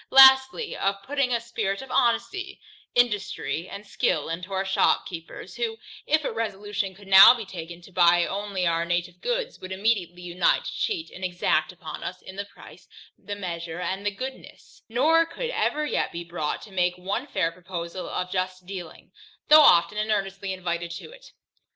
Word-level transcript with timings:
Lastly, 0.09 0.75
of 0.75 1.03
putting 1.03 1.31
a 1.31 1.39
spirit 1.39 1.79
of 1.83 1.91
honesty, 1.91 2.59
industry, 2.95 3.69
and 3.69 3.85
skill 3.85 4.29
into 4.29 4.51
our 4.51 4.65
shopkeepers, 4.65 5.57
who, 5.57 5.77
if 6.07 6.23
a 6.23 6.31
resolution 6.33 6.95
could 6.95 7.07
now 7.07 7.35
be 7.35 7.45
taken 7.45 7.83
to 7.83 7.91
buy 7.91 8.25
only 8.25 8.65
our 8.65 8.83
native 8.83 9.21
goods, 9.21 9.59
would 9.59 9.71
immediately 9.71 10.23
unite 10.23 10.65
to 10.65 10.71
cheat 10.73 11.11
and 11.11 11.23
exact 11.23 11.71
upon 11.71 12.03
us 12.03 12.23
in 12.23 12.35
the 12.35 12.45
price, 12.45 12.87
the 13.15 13.35
measure, 13.35 13.79
and 13.79 14.03
the 14.03 14.09
goodness, 14.09 14.81
nor 14.89 15.23
could 15.23 15.51
ever 15.51 15.85
yet 15.85 16.11
be 16.11 16.23
brought 16.23 16.63
to 16.63 16.71
make 16.71 16.97
one 16.97 17.27
fair 17.27 17.51
proposal 17.51 18.09
of 18.09 18.31
just 18.31 18.65
dealing, 18.65 19.11
though 19.49 19.61
often 19.61 19.99
and 19.99 20.09
earnestly 20.11 20.51
invited 20.51 20.89
to 20.89 21.11
it. 21.11 21.27